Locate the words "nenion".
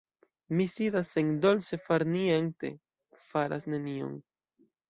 3.75-4.21